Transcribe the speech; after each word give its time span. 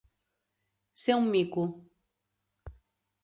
Ser 1.01 1.17
un 1.19 1.29
mico. 1.35 1.63